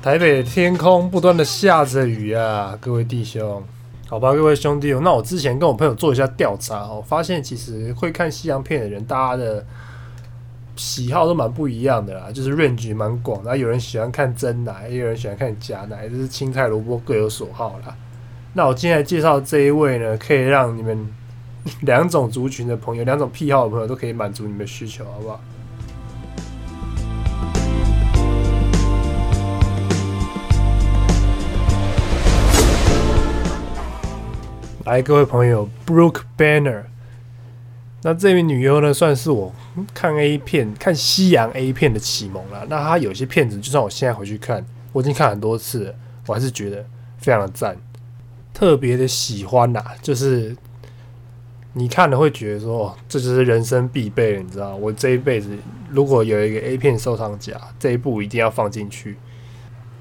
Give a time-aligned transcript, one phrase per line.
[0.00, 3.60] 台北天空不断的下着雨啊，各位弟兄，
[4.06, 9.66] 好吧，各位兄弟，那我之前跟我朋友做一下调查哦，发现其实会看西洋片的人，大家的
[10.76, 17.96] 喜好都蛮不一样的啦，就是 range 蛮广的，有人喜欢看真奶，也有人喜欢看假奶，就是青菜萝卜各有所好啦。
[18.54, 21.12] 那我今天介绍这一位呢，可以让你们
[21.80, 25.40] 两种族群的朋友、两种癖好的朋友都可以满足你们的需求，好不好？
[34.88, 36.84] 来，各位朋友，Brooke Banner。
[38.00, 39.54] 那这位女优呢，算是我
[39.92, 42.64] 看 A 片、看西洋 A 片的启蒙了。
[42.70, 45.94] 那她有些片子，就算我现在回去看，我已经看很多次了，
[46.26, 46.86] 我还是觉得
[47.18, 47.76] 非常的赞，
[48.54, 49.84] 特别的喜欢呐。
[50.00, 50.56] 就是
[51.74, 55.50] 你看了会觉得说，这就是人生必备，你知道我这一辈子
[55.90, 59.18] 如果有一个 A 片收藏夹，这一部一定要放进去。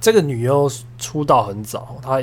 [0.00, 0.68] 这个女优
[0.98, 2.20] 出道很早，她。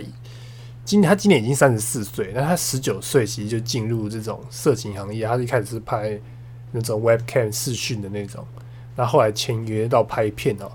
[0.90, 5.24] 今他今年已经三十四岁，那他十九岁其实就进入这种色情行业。
[5.24, 6.20] 他一开始是拍
[6.72, 8.44] 那种 webcam 视讯的那种，
[8.96, 10.72] 那后来签约到拍片哦。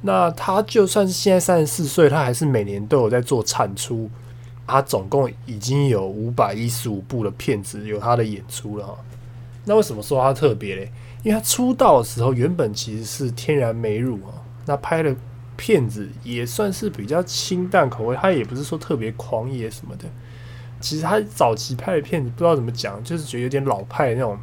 [0.00, 4.08] 那他就算是现在三十四岁，他还是每年都有在做产出。
[4.66, 8.96] 他总共已经有五百一十五部的片子有他的演出了哈。
[9.66, 10.90] 那为什么说他特别嘞？
[11.22, 14.32] 因为他出道的时候原本其实是天然美乳啊，
[14.64, 15.14] 那拍了。
[15.56, 20.04] 片子也算是比较清淡口味，他也不是说特别狂野什么的。
[20.80, 24.38] 其实他早期拍的片子不知道怎么讲，就是觉得有点老派那种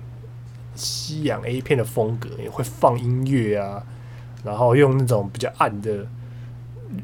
[0.75, 3.83] 西洋 A 片的风格，也会放音乐啊，
[4.43, 6.07] 然后用那种比较暗的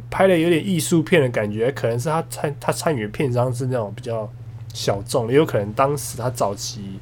[0.10, 1.72] 拍的有点艺术片的感觉。
[1.72, 4.28] 可能是他参他参与的片商是那种比较
[4.74, 7.00] 小众，也有可能当时他早期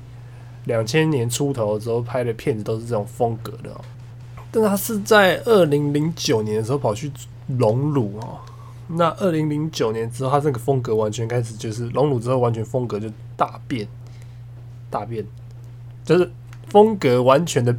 [0.66, 3.70] 两千年出头的时候拍的片子都是这种风格的。
[4.52, 7.12] 但他是在二零零九年的时候跑去
[7.48, 8.40] 隆乳哦，
[8.88, 13.88] 那二零零九年之后，他这个风格完全开始就是隆乳之后，完全风格就大变，
[14.90, 15.26] 大变，
[16.06, 16.32] 就是
[16.70, 17.76] 风格完全的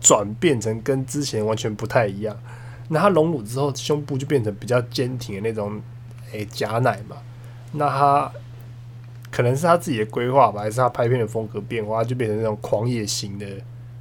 [0.00, 2.36] 转变成跟之前完全不太一样。
[2.88, 5.80] 那他隆乳之后，胸部就变成比较坚挺的那种，
[6.32, 7.16] 诶假奶嘛。
[7.72, 8.32] 那他
[9.30, 13.46] 可能是他自己的规划吧，还是他拍片的风格变化，就变成那种狂野型的。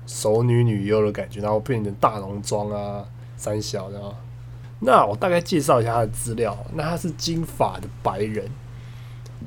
[0.08, 4.02] 熟女女优的感觉，然后变成大浓妆啊，三小的。
[4.80, 6.58] 那我大概介绍一下她的资料。
[6.74, 8.50] 那她是金发的白人，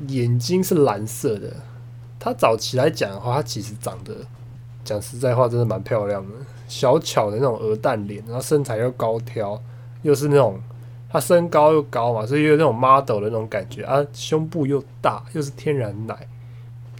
[0.08, 1.52] 眼睛是蓝色的。
[2.18, 4.14] 她早期来讲的话，她其实长得
[4.84, 6.34] 讲实在话，真的蛮漂亮的，
[6.68, 9.60] 小巧的那种鹅蛋脸，然后身材又高挑，
[10.02, 10.60] 又是那种
[11.08, 16.26] 她身高又高嘛，所以有那种 model 的那种感觉啊，胸部又大，又是天然奶。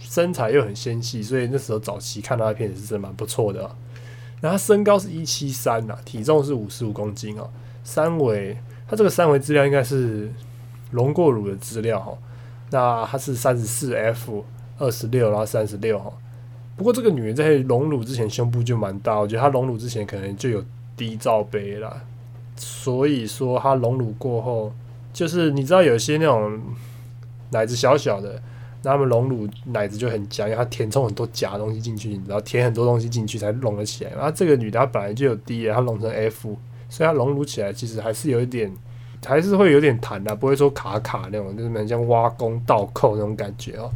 [0.01, 3.69] 身材又很纤细，所以那时候早期看到的片子是真蛮不错的。
[4.41, 7.49] 然后身高是一七三呐，体重是五十五公斤哦。
[7.83, 8.57] 三围，
[8.87, 10.31] 他这个三围资料应该是
[10.91, 12.17] 隆过乳的资料哈。
[12.71, 14.43] 那他是三十四 F
[14.77, 16.11] 二十六，然后三十六哈。
[16.75, 20.63] 不过这个女人在隆乳之前胸部就蛮大，我觉得她隆乳之前可能就有
[20.97, 22.01] 低罩杯啦。
[22.55, 24.73] 所以说她隆乳过后，
[25.13, 26.59] 就是你知道有些那种
[27.51, 28.41] 奶子小小的。
[28.83, 34.11] 那他们隆乳奶子就很僵，因为它填充很多假东西进去，你知道填很多东西进去才隆得起来。
[34.11, 36.57] 然后这个女的她本来就有 D，她隆成 F，
[36.89, 38.71] 所以她隆乳起来其实还是有一点，
[39.25, 43.91] 还是会有点弹的，不会说卡卡那种，就是蛮像挖工倒扣那种感觉哦。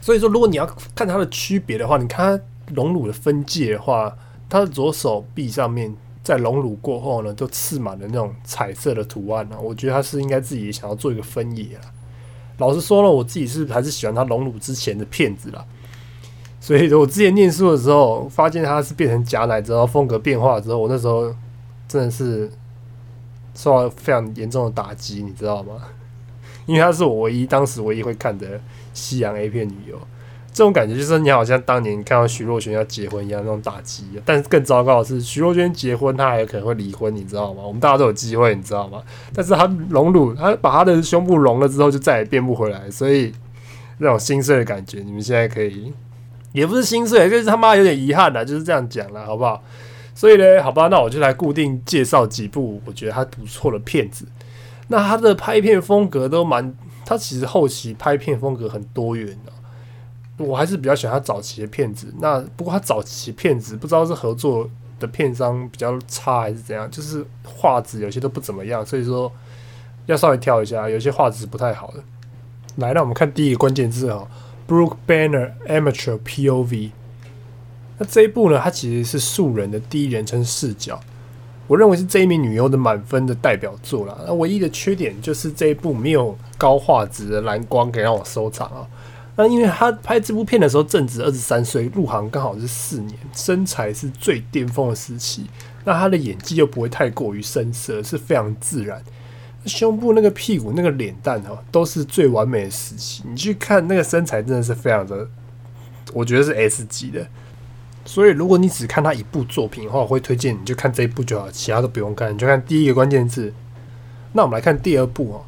[0.00, 4.16] 所以说，如果你要看它的区别的话，你看它隆乳的分界的话，
[4.48, 5.92] 它的左手臂上面
[6.22, 9.58] 在隆乳过后呢，就刺满了那种彩色的图案啊。
[9.58, 11.82] 我觉得它是应该自己想要做一个分野啊。
[12.58, 15.64] 老实说了，我自己是还是喜欢他隆乳之前的片子啦。
[16.60, 21.34] 所以我之前念书的时候，发现他是变成假奶之后风格变化之后，我那时候
[21.86, 22.50] 真的是
[23.54, 25.74] 受到非常严重的打击，你知道吗？
[26.66, 28.60] 因为他是我唯一当时唯一会看的
[28.94, 30.00] 西洋 A 片女优。
[30.54, 37.64] 这种感觉就是你好像当年看到徐若瑄要结婚一样那种打击，但是更糟糕的是徐若瑄结婚，她还有可能会离婚，你知道吗？
[37.64, 39.02] 我们大家都有机会，你知道吗？
[39.34, 43.32] 但是她隆乳，她把她的胸部隆了之后，就再也变不回来，所以
[43.98, 45.92] 那种心碎的感觉，你们现在可以，
[46.52, 49.60] 也不是心碎，就是他妈有点遗憾了，就是这样讲了，好不好？
[50.14, 54.24] 所以呢，好吧，那我就来固定介绍几部我觉得他不错的片子。
[54.86, 56.72] 那他的拍片风格都蛮，
[57.04, 59.52] 他其实后期拍片风格很多元的。
[60.36, 62.12] 我还是比较喜欢他早期的片子。
[62.20, 69.30] 那不过他早期片子不知道是合作的片商比较差还是怎样，就是画质有些都不怎么样，所以说
[70.06, 72.02] 要稍微挑一下，有些画质不太好的。
[72.76, 74.26] 来，让我们看第一个关键字啊
[74.68, 76.90] ，Brooke Banner Amateur POV。
[77.98, 81.00] 那这一部呢，它其实是素人的第一人称视角。
[81.66, 84.18] 我认为是这一名女优的满分的代表作啦。
[84.26, 88.86] 那唯一的缺点就是这一部没有高画质的蓝光可以让我收藏啊。
[89.36, 95.46] 那因为他拍这部片的时候正值二十三岁，入行刚好是四年，身材是最巅峰的时期。
[95.84, 99.02] 那他的演技又不会太过于深色，是非常自然。
[99.66, 103.22] 胸部那个屁股那个脸蛋哈，都是最完美的时期。
[103.26, 105.26] 你去看那个身材，真的是非常的，
[106.12, 107.26] 我觉得是 S 级的。
[108.04, 113.52] 所以如果你只看他一部作品的话，我会推荐你就看这一部就好，其他都不用看，你就看第一个关键字。
[114.32, 115.44] 那我们来看第二部哦。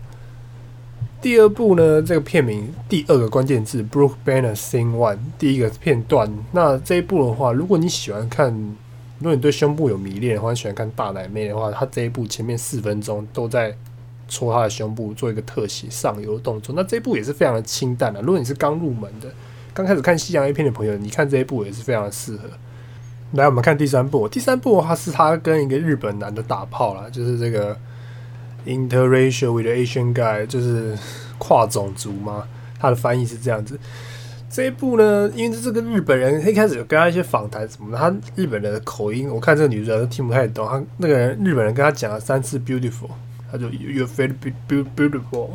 [1.26, 6.32] 第二部呢，这个片名第二个关键字 “Brooke Banner Scene One” 第一个片段。
[6.52, 8.54] 那这一部的话，如果你喜欢看，
[9.18, 13.76] 如果你对胸部有迷恋的话，喜欢看大奶妹的话，它这一部前面四分钟都在
[14.28, 16.72] 戳她的胸部，做一个特写上游的动作。
[16.76, 18.20] 那这一部也是非常的清淡的。
[18.22, 19.28] 如果你是刚入门的，
[19.74, 22.42] 刚开始看西洋 A 片的朋友，你看这一部也是非常的适合。
[23.32, 24.28] 来，我们看第三部。
[24.28, 27.76] 第三部的话是他跟一个日本男的打炮啦，就是这个。
[28.66, 30.98] Interracial with Asian guy 就是
[31.38, 32.44] 跨种族吗？
[32.78, 33.78] 他的翻译是这样子。
[34.48, 40.66] 这一部呢，因为这个日本人一开始有跟他一些访谈什么的，他日本人的口音，我看这个女主角都听不太懂。
[40.66, 43.10] 他那个人日本人跟他讲了三次 beautiful，
[43.50, 44.32] 他就 you feel
[44.68, 45.48] beautiful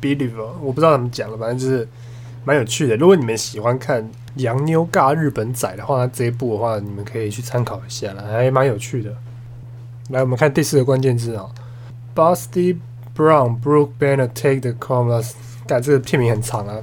[0.00, 1.88] beautiful，我不知道怎么讲了，反正就是
[2.44, 2.96] 蛮有趣的。
[2.96, 9.14] 如果你们喜欢看洋妞尬日本仔的话，这一部的话，你们可以去参考一下了，还蛮有趣的。
[10.10, 11.46] 来，我们看第四个关键字啊。
[12.14, 12.76] Busty
[13.16, 15.32] Brown, Brooke Banner, Take the Commas。
[15.66, 16.76] 但这个片名很长啊。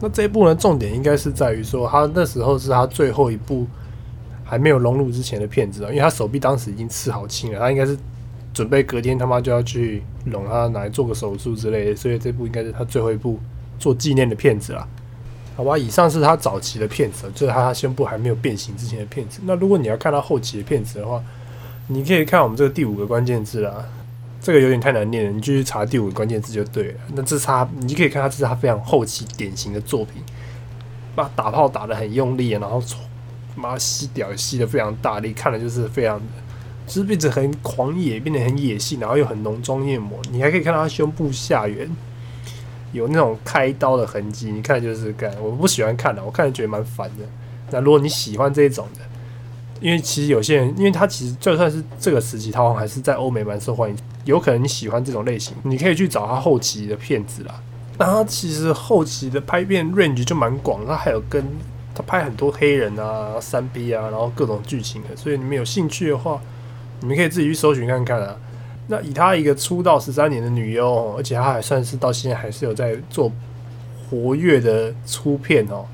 [0.00, 3.66] 那这一部呢，重点应该是在于说，他那时候是他最后一部
[4.44, 7.96] 还没有融入之前的片子啊，因为他手臂当时已经刺好青了，他应该是
[8.52, 13.38] 准备隔天他妈就要去隆他来做个手术之类的，所以这部应该是他最后一部
[13.78, 14.86] 做纪念的片子啦。
[15.56, 19.40] 好吧，以上是他早期的片子，就是他胸部还没有变形之前的片子。
[19.44, 21.22] 那如果你要看他后期的片子的话，
[21.88, 23.84] 你可以看我们这个第五个关键字啦。
[24.40, 27.00] 这个有点太难念了，你继续查第五个关键字就对了。
[27.14, 30.22] 那这是他，你可以看他这是他非常后期典型的作品，
[31.14, 32.82] 把打炮打的很用力，然后
[33.56, 36.20] 妈吸屌吸的非常大力，看了就是非常，
[36.86, 40.18] 就是变得很狂野，变得很野性，然后又很浓妆艳抹。
[40.30, 41.90] 你还可以看到他胸部下缘
[42.92, 47.24] 有那种开刀的痕迹，你看就是干，我不喜欢看的，我看着觉得蛮烦的。
[47.70, 49.00] 那如果你喜欢这一种的，
[49.80, 53.96] 因为其实有些人，因为他其实就算是这个时期，他还是在欧美蛮受欢迎。
[54.28, 57.54] 有可能你喜欢这种类型，你可以去找他后期的片子啦。
[57.96, 61.42] 那他其实后期的拍片 range 就蛮广，他还有跟
[61.94, 65.16] 他拍很多黑人啊、三 B 啊，然后各种剧情的。
[65.16, 66.38] 所以你们有兴趣的话，
[67.00, 68.36] 你们可以自己去搜寻看看啊。
[68.88, 73.32] 那以他一个出道十三年的女优，而且他还算是到现在还是有在做
[74.10, 75.86] 活跃的出片哦。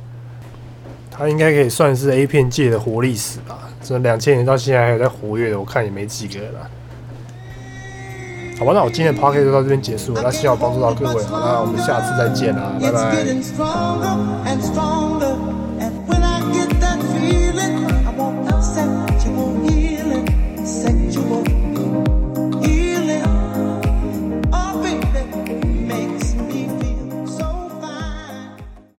[1.08, 3.70] 他应该可以算是 A 片界的活历史吧？
[3.81, 6.70] 这两千年到现在还有在活跃的，我看也没几个了。
[8.58, 10.20] 好吧，那我今天的 p o c a s t 就到这边结束了。
[10.22, 13.24] 那希望帮助到各位，好，那我们下次再见啦，拜拜。